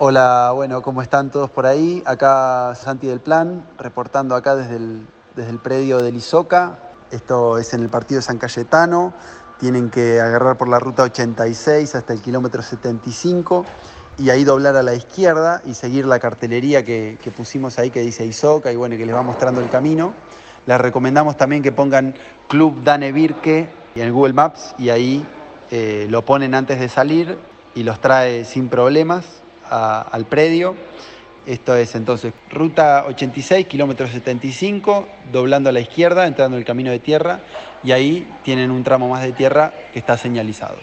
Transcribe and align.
Hola, 0.00 0.52
bueno, 0.54 0.80
¿cómo 0.80 1.02
están 1.02 1.28
todos 1.28 1.50
por 1.50 1.66
ahí? 1.66 2.04
Acá 2.06 2.72
Santi 2.76 3.08
del 3.08 3.18
Plan, 3.18 3.66
reportando 3.78 4.36
acá 4.36 4.54
desde 4.54 4.76
el, 4.76 5.04
desde 5.34 5.50
el 5.50 5.58
predio 5.58 5.98
del 5.98 6.14
Isoca. 6.14 6.78
Esto 7.10 7.58
es 7.58 7.74
en 7.74 7.80
el 7.80 7.88
partido 7.88 8.18
de 8.18 8.22
San 8.22 8.38
Cayetano. 8.38 9.12
Tienen 9.58 9.90
que 9.90 10.20
agarrar 10.20 10.56
por 10.56 10.68
la 10.68 10.78
ruta 10.78 11.02
86 11.02 11.96
hasta 11.96 12.12
el 12.12 12.22
kilómetro 12.22 12.62
75 12.62 13.64
y 14.18 14.30
ahí 14.30 14.44
doblar 14.44 14.76
a 14.76 14.84
la 14.84 14.94
izquierda 14.94 15.62
y 15.64 15.74
seguir 15.74 16.06
la 16.06 16.20
cartelería 16.20 16.84
que, 16.84 17.18
que 17.20 17.32
pusimos 17.32 17.76
ahí 17.80 17.90
que 17.90 18.00
dice 18.00 18.24
Isoca 18.24 18.70
y 18.70 18.76
bueno, 18.76 18.96
que 18.96 19.04
les 19.04 19.16
va 19.16 19.22
mostrando 19.22 19.60
el 19.60 19.68
camino. 19.68 20.14
Les 20.66 20.80
recomendamos 20.80 21.36
también 21.36 21.60
que 21.60 21.72
pongan 21.72 22.14
Club 22.46 22.84
Dane 22.84 23.10
Birke 23.10 23.68
en 23.96 24.12
Google 24.12 24.34
Maps 24.34 24.76
y 24.78 24.90
ahí 24.90 25.26
eh, 25.72 26.06
lo 26.08 26.24
ponen 26.24 26.54
antes 26.54 26.78
de 26.78 26.88
salir 26.88 27.36
y 27.74 27.82
los 27.82 28.00
trae 28.00 28.44
sin 28.44 28.68
problemas 28.68 29.42
al 29.68 30.26
predio. 30.26 30.76
Esto 31.46 31.74
es 31.74 31.94
entonces 31.94 32.34
ruta 32.50 33.04
86, 33.06 33.66
kilómetro 33.66 34.06
75, 34.06 35.08
doblando 35.32 35.70
a 35.70 35.72
la 35.72 35.80
izquierda, 35.80 36.26
entrando 36.26 36.56
en 36.56 36.60
el 36.60 36.66
camino 36.66 36.90
de 36.90 36.98
tierra 36.98 37.40
y 37.82 37.92
ahí 37.92 38.30
tienen 38.44 38.70
un 38.70 38.84
tramo 38.84 39.08
más 39.08 39.22
de 39.22 39.32
tierra 39.32 39.72
que 39.92 39.98
está 39.98 40.18
señalizado. 40.18 40.76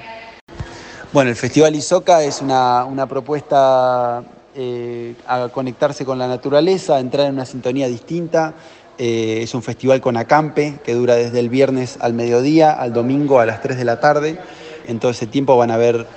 Bueno, 1.14 1.30
el 1.30 1.36
Festival 1.36 1.76
Isoca 1.76 2.24
es 2.24 2.42
una, 2.42 2.84
una 2.86 3.06
propuesta 3.06 4.24
eh, 4.58 5.16
a 5.28 5.50
conectarse 5.50 6.06
con 6.06 6.18
la 6.18 6.28
naturaleza, 6.28 6.96
a 6.96 7.00
entrar 7.00 7.28
en 7.28 7.34
una 7.34 7.46
sintonía 7.46 7.88
distinta. 7.88 8.54
Eh, 8.98 9.42
es 9.44 9.54
un 9.54 9.62
festival 9.62 10.00
con 10.00 10.16
acampe 10.16 10.80
que 10.84 10.94
dura 10.94 11.16
desde 11.16 11.42
el 11.42 11.50
viernes 11.50 11.98
al 12.00 12.14
mediodía, 12.14 12.72
al 12.72 12.94
domingo 12.94 13.42
a 13.42 13.46
las 13.46 13.62
3 13.62 13.78
de 13.78 13.84
la 13.84 14.00
tarde. 14.00 14.40
En 14.88 15.00
todo 15.00 15.12
ese 15.12 15.28
tiempo 15.28 15.58
van 15.58 15.72
a 15.72 15.74
haber 15.74 16.08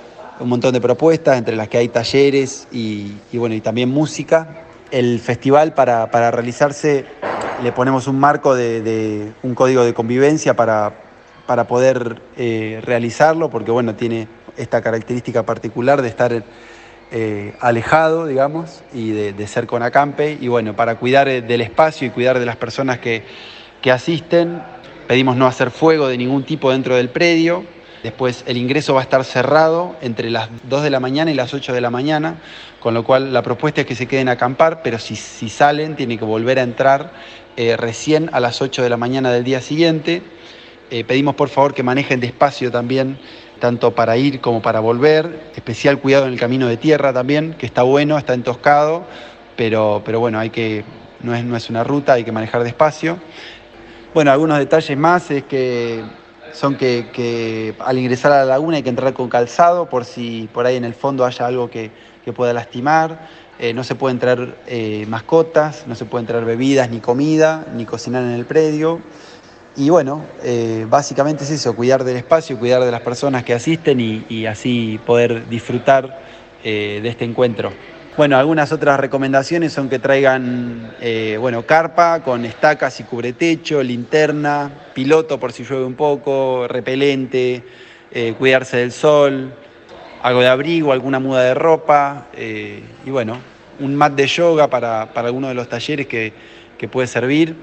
un 0.40 0.48
montón 0.48 0.72
de 0.72 0.80
propuestas, 0.80 1.38
entre 1.38 1.56
las 1.56 1.68
que 1.68 1.78
hay 1.78 1.88
talleres 1.88 2.68
y, 2.70 3.16
bueno, 3.32 3.54
y 3.54 3.60
también 3.60 3.88
música. 3.88 4.64
El 4.90 5.20
festival 5.20 5.74
para, 5.74 6.10
para 6.10 6.30
realizarse 6.30 7.04
le 7.62 7.72
ponemos 7.72 8.06
un 8.06 8.18
marco 8.18 8.54
de, 8.54 8.80
de 8.82 9.32
un 9.42 9.54
código 9.54 9.84
de 9.84 9.92
convivencia 9.92 10.54
para, 10.54 10.92
para 11.46 11.66
poder 11.66 12.22
eh, 12.36 12.80
realizarlo, 12.84 13.50
porque 13.50 13.70
bueno, 13.70 13.94
tiene 13.94 14.28
esta 14.56 14.80
característica 14.80 15.44
particular 15.44 16.02
de 16.02 16.08
estar 16.08 16.44
eh, 17.10 17.54
alejado, 17.60 18.26
digamos, 18.26 18.82
y 18.92 19.10
de, 19.10 19.32
de, 19.32 19.46
ser 19.46 19.66
con 19.66 19.82
acampe. 19.82 20.38
Y 20.40 20.48
bueno, 20.48 20.76
para 20.76 20.96
cuidar 20.96 21.28
eh, 21.28 21.42
del 21.42 21.60
espacio 21.60 22.06
y 22.06 22.10
cuidar 22.10 22.38
de 22.38 22.46
las 22.46 22.56
personas 22.56 22.98
que, 22.98 23.24
que 23.82 23.90
asisten, 23.90 24.62
pedimos 25.06 25.36
no 25.36 25.46
hacer 25.46 25.70
fuego 25.70 26.08
de 26.08 26.16
ningún 26.16 26.44
tipo 26.44 26.70
dentro 26.70 26.96
del 26.96 27.10
predio. 27.10 27.64
Después 28.02 28.44
el 28.46 28.56
ingreso 28.56 28.94
va 28.94 29.00
a 29.00 29.02
estar 29.02 29.24
cerrado 29.24 29.96
entre 30.00 30.30
las 30.30 30.48
2 30.68 30.82
de 30.82 30.90
la 30.90 31.00
mañana 31.00 31.30
y 31.30 31.34
las 31.34 31.52
8 31.52 31.72
de 31.72 31.80
la 31.80 31.90
mañana, 31.90 32.36
con 32.80 32.94
lo 32.94 33.04
cual 33.04 33.32
la 33.32 33.42
propuesta 33.42 33.80
es 33.80 33.86
que 33.86 33.96
se 33.96 34.06
queden 34.06 34.28
a 34.28 34.32
acampar, 34.32 34.82
pero 34.82 34.98
si, 34.98 35.16
salen 35.16 35.96
tienen 35.96 36.18
que 36.18 36.24
volver 36.24 36.58
a 36.58 36.62
entrar 36.62 37.12
eh, 37.56 37.76
recién 37.76 38.30
a 38.32 38.40
las 38.40 38.62
8 38.62 38.82
de 38.82 38.88
la 38.88 38.96
mañana 38.96 39.32
del 39.32 39.42
día 39.42 39.60
siguiente. 39.60 40.22
Eh, 40.90 41.04
pedimos 41.04 41.34
por 41.34 41.48
favor 41.48 41.74
que 41.74 41.82
manejen 41.82 42.20
despacio 42.20 42.70
también, 42.70 43.18
tanto 43.58 43.94
para 43.94 44.16
ir 44.16 44.40
como 44.40 44.62
para 44.62 44.78
volver. 44.78 45.50
Especial 45.56 45.98
cuidado 45.98 46.26
en 46.26 46.32
el 46.32 46.38
camino 46.38 46.68
de 46.68 46.76
tierra 46.76 47.12
también, 47.12 47.54
que 47.54 47.66
está 47.66 47.82
bueno, 47.82 48.16
está 48.16 48.34
entoscado, 48.34 49.04
pero, 49.56 50.02
pero 50.04 50.20
bueno, 50.20 50.38
hay 50.38 50.50
que, 50.50 50.84
no, 51.20 51.34
es, 51.34 51.44
no 51.44 51.56
es 51.56 51.68
una 51.68 51.82
ruta, 51.82 52.12
hay 52.12 52.22
que 52.22 52.32
manejar 52.32 52.62
despacio. 52.62 53.18
Bueno, 54.14 54.30
algunos 54.30 54.58
detalles 54.58 54.96
más 54.96 55.30
es 55.30 55.42
que 55.44 56.02
son 56.52 56.76
que, 56.76 57.10
que, 57.12 57.74
al 57.78 57.98
ingresar 57.98 58.32
a 58.32 58.38
la 58.38 58.44
laguna 58.44 58.78
hay 58.78 58.82
que 58.82 58.90
entrar 58.90 59.12
con 59.14 59.28
calzado 59.28 59.88
por 59.88 60.04
si 60.04 60.48
por 60.52 60.66
ahí 60.66 60.76
en 60.76 60.84
el 60.84 60.94
fondo 60.94 61.24
haya 61.24 61.46
algo 61.46 61.70
que, 61.70 61.90
que 62.24 62.32
pueda 62.32 62.52
lastimar. 62.52 63.28
Eh, 63.58 63.74
no 63.74 63.82
se 63.82 63.96
pueden 63.96 64.18
traer 64.20 64.56
eh, 64.68 65.04
mascotas, 65.08 65.84
no 65.86 65.96
se 65.96 66.04
pueden 66.04 66.26
traer 66.26 66.44
bebidas 66.44 66.90
ni 66.90 67.00
comida, 67.00 67.66
ni 67.74 67.86
cocinar 67.86 68.22
en 68.22 68.30
el 68.30 68.44
predio. 68.44 69.00
Y 69.76 69.90
bueno, 69.90 70.24
eh, 70.44 70.86
básicamente 70.88 71.44
es 71.44 71.50
eso, 71.50 71.74
cuidar 71.74 72.04
del 72.04 72.16
espacio, 72.16 72.58
cuidar 72.58 72.84
de 72.84 72.90
las 72.90 73.00
personas 73.00 73.44
que 73.44 73.54
asisten 73.54 74.00
y, 74.00 74.46
así 74.46 75.00
poder 75.06 75.48
disfrutar 75.48 76.20
de 76.62 77.08
este 77.08 77.24
encuentro. 77.24 77.72
Bueno, 78.18 78.36
algunas 78.36 78.72
otras 78.72 78.98
recomendaciones 78.98 79.72
son 79.72 79.88
que 79.88 80.00
traigan, 80.00 80.92
eh, 81.00 81.36
bueno, 81.38 81.64
carpa 81.64 82.20
con 82.24 82.44
estacas 82.44 82.98
y 82.98 83.04
cubretecho, 83.04 83.80
linterna, 83.80 84.72
piloto 84.92 85.38
por 85.38 85.52
si 85.52 85.62
llueve 85.62 85.84
un 85.84 85.94
poco, 85.94 86.66
repelente, 86.66 87.62
eh, 88.10 88.34
cuidarse 88.36 88.78
del 88.78 88.90
sol, 88.90 89.54
algo 90.20 90.40
de 90.40 90.48
abrigo, 90.48 90.90
alguna 90.90 91.20
muda 91.20 91.44
de 91.44 91.54
ropa 91.54 92.26
eh, 92.34 92.82
y 93.06 93.10
bueno, 93.10 93.38
un 93.78 93.94
mat 93.94 94.14
de 94.14 94.26
yoga 94.26 94.66
para, 94.66 95.12
para 95.14 95.28
alguno 95.28 95.46
de 95.46 95.54
los 95.54 95.68
talleres 95.68 96.08
que, 96.08 96.32
que 96.76 96.88
puede 96.88 97.06
servir. 97.06 97.54